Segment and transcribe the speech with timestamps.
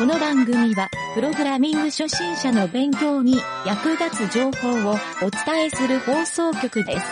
[0.00, 3.36] この番組は、プログラミング初心者の勉強に
[3.66, 7.06] 役立つ情報をお伝えする放送局です。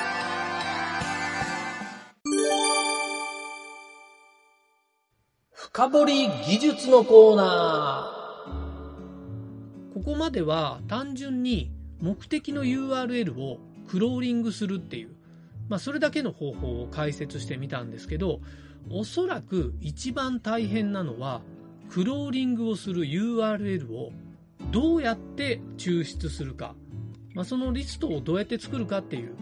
[5.53, 9.93] 深掘り技術のコーナー。
[9.93, 11.71] ここまでは単純に
[12.01, 15.11] 目的の URL をクローリングするっていう、
[15.69, 18.41] まあそれだけの方法を解説してみたんですけど、
[18.91, 21.43] おそらく一番大変なのは、
[21.91, 24.13] クローリングをする URL を
[24.71, 26.75] どうやって抽出するか、
[27.35, 29.35] まあ、そのリストをどうやって作るかっていう、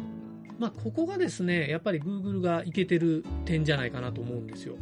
[0.59, 4.77] まあ、ここがですね、やっぱり Google がいけてる点じゃないかなと思うんですよ。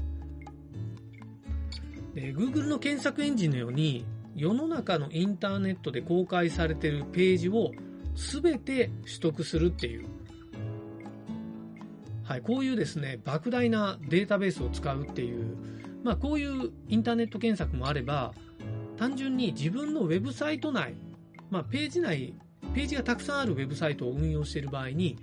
[2.15, 4.05] で Google の検索エンジンのように、
[4.37, 7.71] 世の中のインターネットで公開されてるページを
[8.15, 10.07] 全て取得するっていう、
[12.25, 15.57] はい、こういうですね、莫大なデータベースを使うっていう、
[16.05, 18.35] まあ、こういうインターネット検索もあれば、
[18.99, 20.95] 単純に自分のウェブサイト内、
[21.51, 22.35] まあ、ページ内、
[22.75, 25.19] ページがたくさんあるウェブサイトを運用している場合に、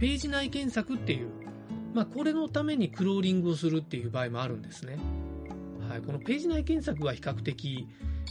[0.00, 1.28] ページ内検索っていう、
[1.92, 4.98] まあ、これのためにクローリングをするっていう場合もあるんですね。
[5.86, 7.86] はい、このページ内検索は比較的、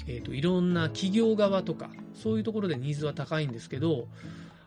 [0.07, 4.07] えーと、いろんな企業側とか、そういうところでニーズは高いんですけど、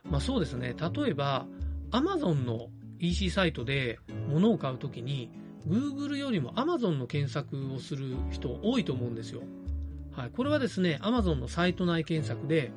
[0.08, 1.46] まあ、そうですね、例えば、
[1.90, 2.68] Amazon の
[3.00, 3.98] EC サイトで
[4.28, 5.30] 物を買うときに、
[5.66, 9.42] Google よりも Amazon の検索をする人多いと思うんですよ。
[10.12, 12.70] はい、これはですね、Amazon のサイト内検索で、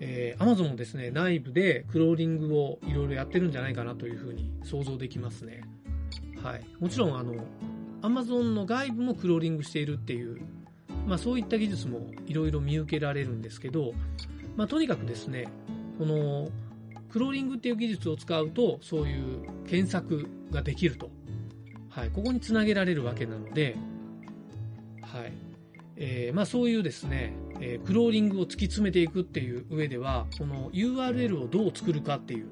[0.00, 5.62] えー、Amazon もですね、内部でクローリングをいろいろやってるんじゃないかなというふうに想像できますね。
[6.42, 6.64] はい。
[6.78, 7.34] もちろん、あの、
[8.02, 10.40] Amazon の外部もクローリングしているっていう、
[11.06, 13.92] まあそういった技術もいろいろ見受けられるんですけど、
[14.56, 15.48] まあとにかくですね、
[15.98, 16.48] この
[17.10, 21.10] クローリングっていう技術を使うと、そういう検索ができると。
[21.90, 23.76] はい、ここにつなげられるわけなので、
[25.02, 25.32] はい
[25.96, 32.48] えーまあ、そういうですね、えー、クローリングを突き詰めていくっていう上では、この URL をどう作るかっていう、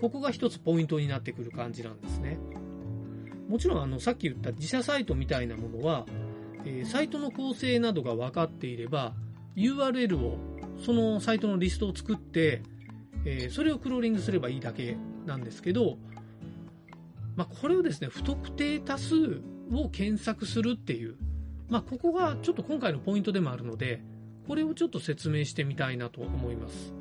[0.00, 2.38] ここが一つポイントになってくる感じなんですね。
[3.48, 6.06] もちろんあのさっき言った自社サイトみたいなものは、
[6.64, 9.12] えー、サイトの構成などが分かっていれば
[9.56, 10.38] URL を
[10.84, 12.62] そのサイトのリストを作って、
[13.26, 14.96] えー、それをクローリングすればいいだけ
[15.26, 15.98] なんですけど
[17.36, 21.16] まあ、これをですね、不特定多数を検索するっていう、
[21.68, 24.02] まあ、ここがちょっと今回のポイントでもあるので、
[24.46, 26.94] これをちょっと説明してみたいなと思います。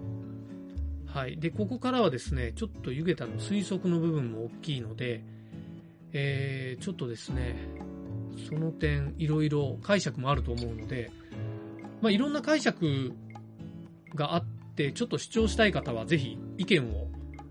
[1.07, 1.37] はい。
[1.37, 5.23] で、ここからはですね、ちょっと湯桁の推測の部分も大きいので、
[6.13, 7.55] えー、ちょっとですね、
[8.47, 11.11] その点、いろいろ解釈もあると思うので、
[12.01, 13.11] まあ、いろんな解釈
[14.15, 17.07] があって、ちょっと主張したい方はぜひ意見を、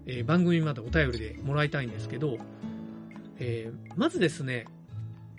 [0.06, 2.38] えー、番組までお便りでもらいたいんですけど、
[3.40, 4.66] えー、まずですね、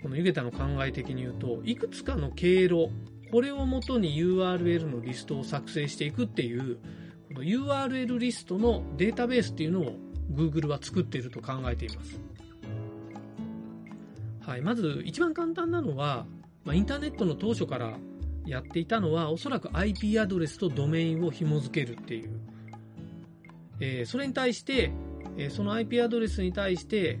[0.02, 2.90] この湯桁の考え的に言うと、いくつかの経路、
[3.30, 6.76] これをもとに URL のリストを作成していくっていう、
[7.28, 9.96] この URL リストのデータベースっていうのを
[10.32, 12.20] Google は作っていると考えています。
[14.40, 16.26] はい、まず一番簡単なのは、
[16.64, 17.96] まあ、インターネットの当初から
[18.44, 22.40] やっていたのは、おそらく IP アドレスとドメインを紐付けるっていう。
[23.78, 24.92] えー、それに対して、
[25.36, 27.20] えー、その IP アドレスに対して、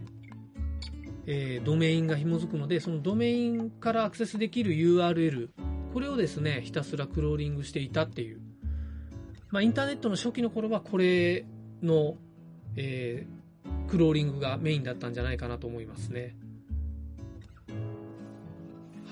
[1.26, 5.50] えー、ドメインが紐づくので、そのドメインからアクセスできる URL、
[5.92, 8.40] これをですね、ひたすらクローリングしていたっていう。
[9.50, 11.44] まあ、インターネットの初期の頃はこれ
[11.82, 12.16] の、
[12.76, 16.34] えー、クローリングがメインだったんじゃないかなと思いますね。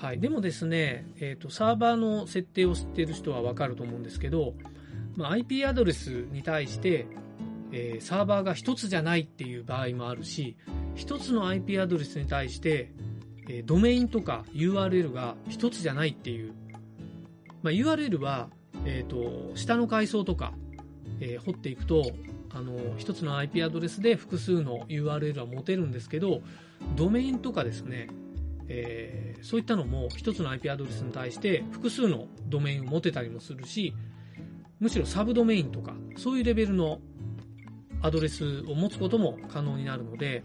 [0.01, 0.19] はい。
[0.19, 4.55] でもですね、え、ー、と、サーバーの設定を知っている人はわかると思うんですけど、
[5.15, 7.05] まあ、IP アドレスに対して、
[7.71, 10.57] えー、サーバーが一つじゃないっていう場合もあるし、
[11.01, 12.91] 一つの IP アドレスに対して、
[13.49, 16.53] えー、ドメインとか URL が一つじゃないっていう、
[17.63, 18.49] まあ、URL は、
[18.85, 20.53] えっ、ー、と、下の階層とか、
[21.19, 22.11] え掘っていくと、
[22.51, 26.43] あの、一つの IP アドレスで複数の URL は持てるんですけど、
[26.95, 28.07] ドメインとかですね、
[28.67, 33.95] えそういったのも一つの IP アドレスに対して複数のドメインを持てたりもするし、
[34.79, 36.99] むしろサブドメインとか、そういうレベルの
[38.03, 40.43] アドレスを持つことも可能になるので、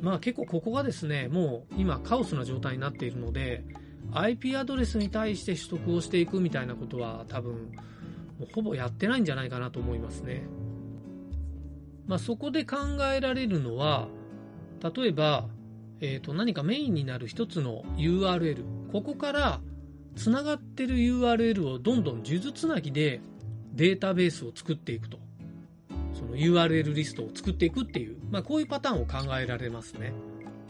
[0.00, 3.64] まあ結構ここがですね、もう今カオスな状態になっているので、
[4.12, 7.72] IP アドレスに対して取得をしていくみたいなことは多分、
[8.54, 10.44] ほぼやってないんじゃないかなと思いますね。
[12.06, 12.76] まあそこで考
[13.14, 14.08] えられるのは、
[14.82, 15.48] 例えば、
[16.00, 18.62] えっ、ー、と何かメインになる一つの URL、
[18.92, 19.60] ここから
[20.16, 23.20] 繋がってる URL をどんどん数珠つなぎで
[23.74, 25.27] データベースを作っていくと。
[26.28, 30.12] の URL リストを作っていくっていう、まあ、こういうパターンを考えられますね。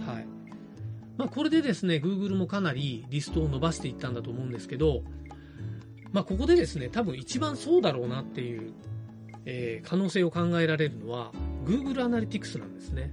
[0.07, 0.27] はい。
[1.17, 5.03] まあ、これでですね、Google もかなりリストを伸ばしていったんだと思うんですけど、
[6.13, 8.73] まあ、ここでですね、多分一番そうだろうなっていう、
[9.45, 11.33] えー可能性を考えられるのは、
[11.65, 13.11] Google Analytics なんですね。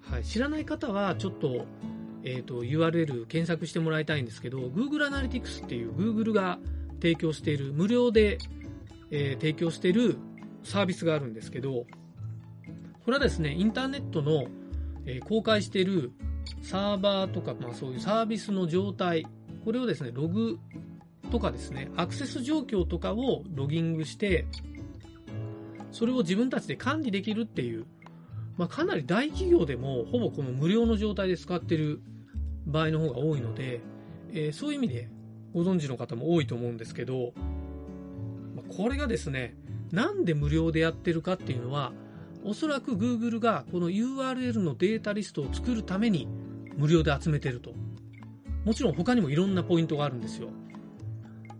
[0.00, 1.66] はい、知らない方は、ちょっと、
[2.24, 6.58] えー、と URL 検索してもらいたいんですけど、Google Analytics っていう Google が
[7.00, 8.38] 提供している、無料で、
[9.10, 10.16] えー提供している
[10.64, 11.86] サービスがあるんですけど、
[13.04, 14.46] これはですね、インターネットの、
[15.06, 16.12] え公開している
[16.62, 19.26] サーバーとか、まあ、そういうサービスの状態、
[19.64, 20.58] これをですね、ログ
[21.30, 24.46] とかですね、アクセス状況とかをロギングして、
[25.92, 27.86] それを自分たちで管理できるっていう、
[28.56, 32.02] まあ、かなり大企業でもほぼこの無料の状態で使ってる
[32.66, 33.80] 場合の方が多いので、
[34.32, 35.08] えーそういう意味で
[35.54, 37.32] ご存知の方も多いと思うんですけど、
[38.54, 39.56] まあこれがですね、
[39.92, 41.92] なんで無料でやってるかっていうのは、
[42.44, 46.28] おそらく Google がこの URL のデータリストを作るために
[46.76, 47.72] 無料で集めてると。
[48.64, 50.48] もちろん他にもいろんなポイントがあるんですよ。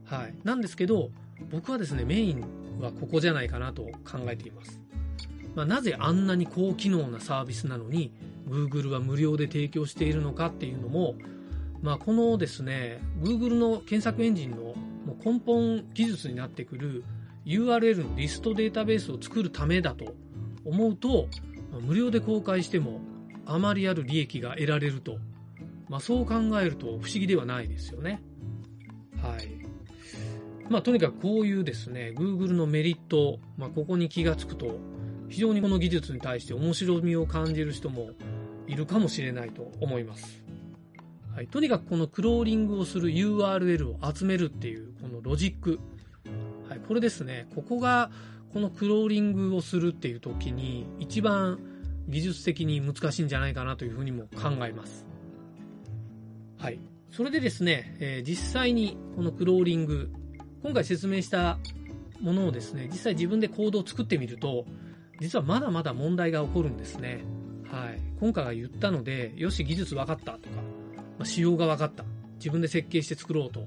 [0.04, 0.34] はい。
[0.44, 1.10] なんですけど、
[1.50, 2.44] 僕はですね、メイン
[2.80, 4.80] はここじゃないかなと考えています。
[5.54, 8.12] まあ、なぜあんなに高機能なサービスなのに
[8.48, 11.16] Google は無料で提供しているのかっていうのも、
[11.82, 14.74] まあ、このですね Google の検索エンジンの
[15.24, 17.04] 根本技術になってくる
[17.46, 20.14] URL のリストデータベースを作るためだと
[20.64, 21.28] 思うと
[21.80, 23.00] 無料で公開しても
[23.46, 25.16] あまりある利益が得られると、
[25.88, 28.22] まあ、そう考えると不思議ではないですよね。
[29.22, 29.58] はい。
[30.68, 34.78] まあ、とにかくこういうですね、Google のメリット、まあ、ここに気がつくと、
[35.30, 38.10] 非常にこの技術に対して面白みを感じる人も
[38.66, 40.44] いるかもしれないと思います。
[41.34, 45.80] はい、とにかくこのクローリングをする URL を集めるっていうこのロジック、
[46.88, 48.10] これですね、ここが
[48.52, 51.60] このクローリングをするっていう時に一番
[52.08, 55.06] 技術的に難しいんじゃないかなというふうにも考えます。
[56.56, 56.80] はい。
[57.10, 60.10] それでですね、えー実際にこのクローリング、
[60.62, 61.58] 今回説明した
[62.20, 64.64] ものをですね、実際自分でコードを作ってみると、
[65.20, 67.22] 実はまだまだ問題が起こるんですね。
[67.70, 68.00] はい。
[68.18, 70.56] 今回は言ったので、よし、技術分かったとか、
[70.96, 72.04] まあ、仕様が分かった。
[72.36, 73.66] 自分で設計して作ろうと。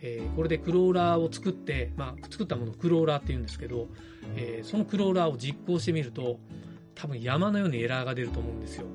[0.00, 3.88] えーこれでクローラーを作って、まあ、作ったものをクローラーって言うんですけど、
[4.36, 6.38] えーそのクローラーを実行してみると、
[6.94, 8.86] 多分山のようにエラーが出ると思うんですよ。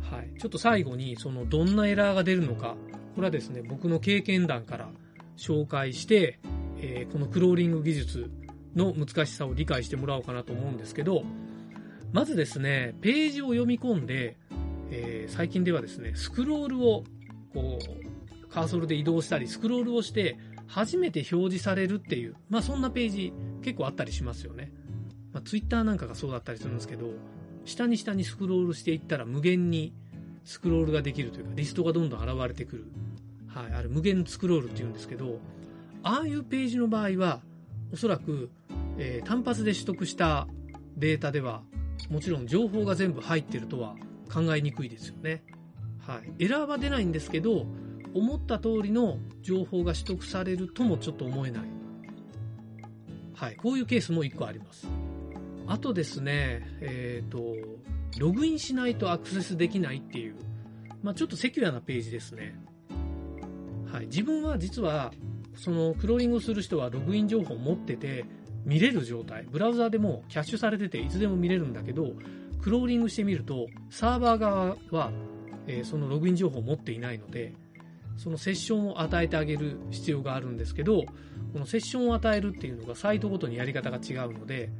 [0.00, 0.30] はい。
[0.40, 2.76] ちょっと最後に、その、どんなエラーが出るのか、
[3.14, 4.88] これはですね、僕の経験談から
[5.36, 6.38] 紹介して、
[6.78, 8.30] えーこのクローリング技術
[8.74, 11.22] の難しさを理解してもらおうかなと思うんですけど、
[12.12, 14.36] まずですね、ページを読み込んで、
[14.90, 17.04] えー最近ではですね、スクロールを、
[17.52, 18.19] こう、
[18.50, 23.32] カーソルで移動したり、スクロールをして、初めて表示されるっていう、まあそんなページ
[23.62, 24.72] 結構あったりしますよね。
[25.32, 27.12] まあ、ツイッターなんかがそうだったりするんですけど、
[27.64, 29.92] 下に下にスクロールしていったら無限に
[30.44, 32.84] スクロールができるというか、リストがどんどん現れてくる。
[33.46, 35.40] はい、あれ無限スクロールっていうんですけど、
[36.02, 37.40] ああいうページの場合は、
[37.92, 38.50] おそらく、
[38.98, 40.46] えー単発で取得した
[40.96, 41.62] データでは、
[42.10, 43.96] もちろん情報が全部入ってるとは
[44.32, 45.42] 考えにくいですよね。
[45.98, 46.44] はい。
[46.44, 47.66] エラーは出ないんですけど、
[48.14, 51.62] 思った通りの情報が取得されるともちょっと思えない。
[53.34, 53.56] はい。
[53.56, 54.88] こういうケースも1個あります。
[55.66, 57.54] あとですね、えっ、と、
[58.18, 60.34] ログインしないとアクセスできないっていう、
[61.02, 62.58] まあちょっとセキュアなページですね。
[63.90, 64.06] はい。
[64.06, 65.12] 自分は実は、
[65.54, 68.24] そのクローリングをする人はログイン情報を持ってて、
[68.64, 69.46] 見れる状態。
[69.50, 72.12] ブラウザーでもキャッシュされてていつでも見れるんだけど、
[72.60, 75.12] クローリングしてみると、サーバー側は、
[75.66, 77.54] えーそのログイン情報を持っていないので、
[78.20, 81.04] そのセッションを与えてあげる必要があるんですけど、
[81.54, 84.70] このセッションを与えるっていうのがサイトごとにやり方が違うので、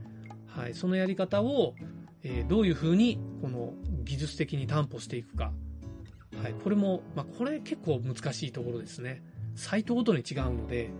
[0.47, 1.75] はい、そのやり方を、
[2.23, 3.73] えーどういうふうにこの
[4.05, 5.53] 技術的に担保していくか。
[6.43, 9.23] はい、これも、まあ、これ結構難しいところですね。
[9.55, 10.91] サイトごとに違うので、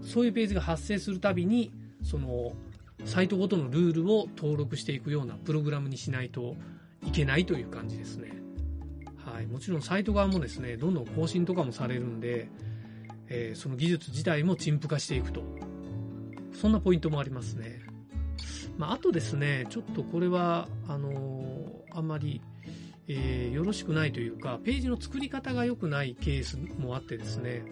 [0.00, 1.70] そういうページが発生するたびに、
[2.02, 2.54] その、
[3.04, 6.56] サイトごとのルールを登録していくようなプログラムにしないと
[7.06, 8.39] いけないという感じですね。
[9.40, 12.48] い、もちろんサイト側もですね、どんどん更新とかもされるんで、
[13.28, 15.42] えーその技術自体も陳腐化していくと。
[16.52, 17.80] そんなポイントもありますね。
[18.76, 22.40] まあ、あとですね、ちょっとこれは、あのーあんまり、
[23.08, 27.64] えーよろしくないというか、ページの作り方が良くないケースもあってですね、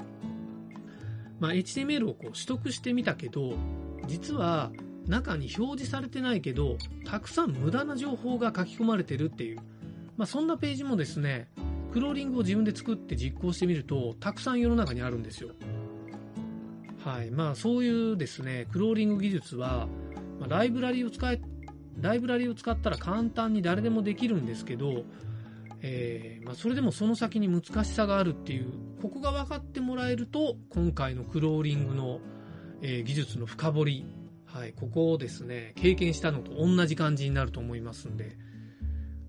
[1.41, 3.55] まあ、HTML をこう取得してみたけど、
[4.07, 4.73] 実は
[5.07, 9.61] 中に表示されてないけど、たくさん無駄な情報が書き込まれてるっていう、
[10.17, 11.49] まあ、そんなページもですね、
[11.92, 15.50] クローリングを自分で作って実行してみると、たくさん世の中にあるんですよ。
[17.04, 17.30] はい。
[17.30, 19.88] まあ、そういうですね、クローリング技術は、
[20.38, 21.40] まあライブラリを使え、
[22.00, 25.04] ライブラリを使ったら簡単に誰でもできるんですけど、
[25.80, 32.21] えー、まあ、それでもその先に難しさがあるっていう、ここが分かってもらえると、今回のクローリングの、
[32.83, 34.07] えー、技術の深掘り、
[34.45, 38.37] はい、ここをですね、経験したのと同じ感じになると思いますんで、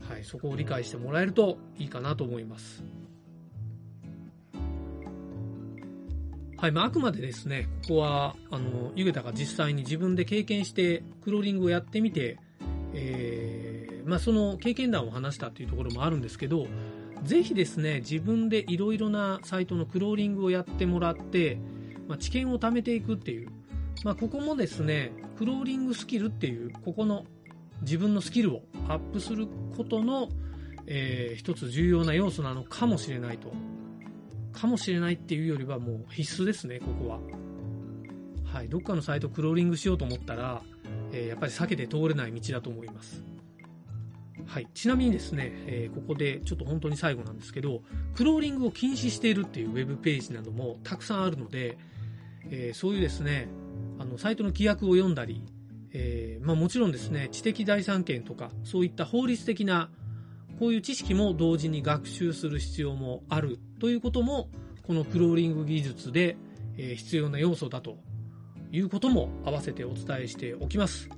[0.09, 2.83] はい、そこを理解してもらえるといいかなと思います。
[6.57, 12.37] はい、まあ、あくまでですね、ここは、あの、ゆげたが実際に自分で経験して、クローリングをやってみて、
[12.93, 16.67] えー、まあ、その経験談を話したというところもあるんですけど、
[17.23, 21.59] ぜひですね、自分でいろいろなサイトのクローリングをやってもらって、
[22.07, 23.49] まあ、知見を貯めていくっていう、
[24.03, 27.25] まあ、ここもですね、クローリングスキルっていう、ここの
[27.81, 30.29] 自分のスキルをアップすることの、
[30.87, 33.51] えー、一つ重要な要素なのかもしれないと。
[34.51, 37.19] かもしれないっていうよりはもう必須ですね、ここは。
[38.43, 40.61] はい、どっかのサイトクローリングしようと思ったら、
[41.11, 43.23] えー、やっぱり避けて通れない道だと思います。
[44.45, 47.83] はい、ちなみにですね、えー、ここでちょっと本当に最後なんですけど、
[48.15, 51.77] クローリングを禁止しているっていうウェブページなどもたくさんあるので、
[52.49, 53.47] えー、そういうですね、
[53.99, 55.43] あのサイトの規約を読んだり、
[55.93, 59.89] えー、まあ、もちろんですね、知的財産権とか、そういった法律的な、
[60.59, 64.49] こういう知識も同時に学習する必要もあるということも、
[64.85, 66.37] このクローリング技術で、
[66.77, 67.97] え必要な要素だと
[68.71, 71.09] いうことも合わせてお伝えしておきます。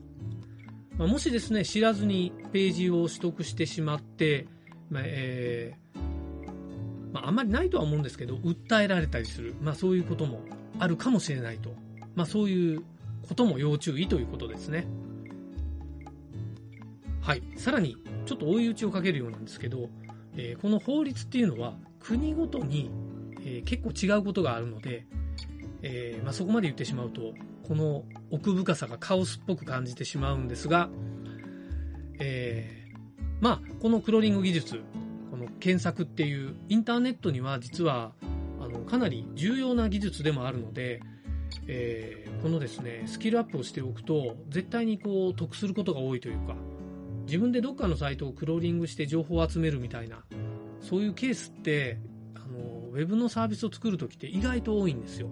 [0.98, 4.48] まあ、もしですね、知らずにページを取得してしまって、
[4.90, 10.42] まあ、えー、まあ、あんまりないとは思うんですけど、訴えられたりする、まあ、そういうことも
[10.80, 11.74] あるかもしれないと。
[12.16, 12.84] まあ、そういう
[13.28, 14.88] ことも要注意ということですね。
[17.22, 17.44] はい。
[17.56, 19.90] さらに、ちょっと追い打ちをかけるようなんですけど、
[20.36, 22.90] えー、この法律っていうのは国ごとに、
[23.42, 25.06] えー、結構違うことがあるので、
[25.82, 27.34] えー、まあ、そこまで言ってしまうと、
[27.68, 30.90] この奥深さがカオスっぽく感じてしまうんですが、
[32.20, 32.82] え
[33.42, 34.82] まあ、このクローリング技術、
[35.32, 38.13] この検索っていうインターネットには実は
[38.60, 41.01] あのかなり重要な技術でもあるので、
[41.67, 46.55] えー、このですね、スキルアップをしておくと、絶対にこう、得することが多いというか、
[47.25, 50.24] 自分でどっかのサイトをクローリングして情報を集めるみたいな、
[50.81, 52.00] そういうケースって、
[52.36, 55.29] あの、ウェブのサービスを作るときって意外と多いんですよ。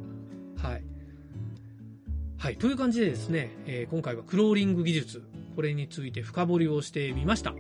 [0.58, 0.84] はい。
[2.38, 2.58] はい。
[2.58, 5.24] という感じでですね、えー、今回はクローリング技術、
[5.56, 7.54] これについて深掘りをしてみました。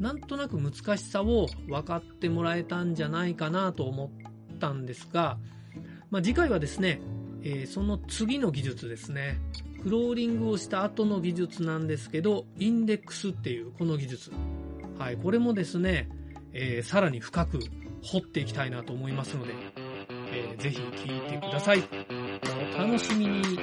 [0.00, 4.12] なんとなく難しさを分かってもらえたんじゃないかなと思
[4.54, 5.38] ったんですが、
[6.10, 7.00] まあ、次回はですね、
[7.42, 9.40] えー、その次の技術ですね。
[9.82, 14.32] クローリングをした後の技術なんですけど、インデックスっていうこの技術。
[14.98, 16.08] はい、これもですね、
[16.52, 17.60] えー、さらに深く
[18.02, 19.54] 掘っていきたいなと思いますので、
[20.32, 21.82] えー、ぜひ聞いてください。
[22.74, 23.58] お楽しみに。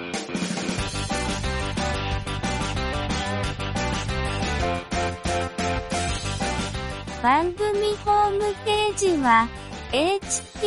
[7.21, 9.47] 番組ホームページは、
[9.91, 10.63] https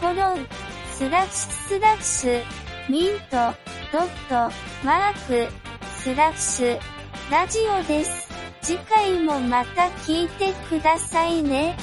[0.00, 0.46] コロン
[1.02, 2.42] スラッシュスラッシュ
[2.88, 3.36] ミント
[3.90, 4.54] ドット
[4.84, 5.52] マーク
[5.96, 6.78] スラッシュ
[7.28, 8.28] ラジオです。
[8.60, 11.76] 次回もまた聞いてくださいね。